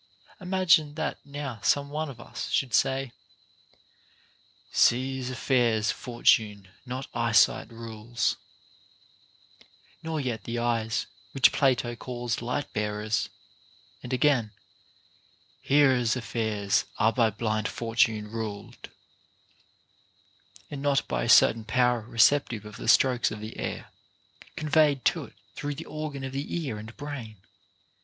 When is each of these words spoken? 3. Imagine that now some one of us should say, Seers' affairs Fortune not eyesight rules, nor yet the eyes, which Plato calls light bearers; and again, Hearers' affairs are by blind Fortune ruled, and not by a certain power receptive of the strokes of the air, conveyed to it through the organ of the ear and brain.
3. 0.39 0.47
Imagine 0.47 0.95
that 0.95 1.23
now 1.23 1.59
some 1.61 1.91
one 1.91 2.09
of 2.09 2.19
us 2.19 2.49
should 2.49 2.73
say, 2.73 3.11
Seers' 4.71 5.29
affairs 5.29 5.91
Fortune 5.91 6.69
not 6.87 7.05
eyesight 7.13 7.71
rules, 7.71 8.35
nor 10.01 10.19
yet 10.19 10.43
the 10.45 10.57
eyes, 10.57 11.05
which 11.33 11.51
Plato 11.51 11.95
calls 11.95 12.41
light 12.41 12.73
bearers; 12.73 13.29
and 14.01 14.11
again, 14.11 14.53
Hearers' 15.61 16.15
affairs 16.15 16.85
are 16.97 17.13
by 17.13 17.29
blind 17.29 17.67
Fortune 17.67 18.27
ruled, 18.31 18.89
and 20.71 20.81
not 20.81 21.07
by 21.07 21.25
a 21.25 21.29
certain 21.29 21.63
power 21.63 22.01
receptive 22.01 22.65
of 22.65 22.77
the 22.77 22.87
strokes 22.87 23.29
of 23.29 23.39
the 23.39 23.55
air, 23.59 23.91
conveyed 24.55 25.05
to 25.05 25.25
it 25.25 25.33
through 25.53 25.75
the 25.75 25.85
organ 25.85 26.23
of 26.23 26.31
the 26.33 26.57
ear 26.65 26.79
and 26.79 26.97
brain. 26.97 27.37